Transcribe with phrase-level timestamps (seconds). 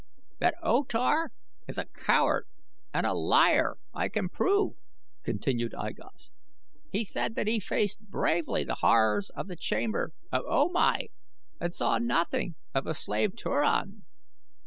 [0.39, 1.31] "That O Tar
[1.67, 2.47] is a coward
[2.91, 4.73] and a liar I can prove,"
[5.21, 6.31] continued I Gos.
[6.91, 11.09] "He said that he faced bravely the horrors of the chamber of O Mai
[11.59, 14.03] and saw nothing of the slave Turan.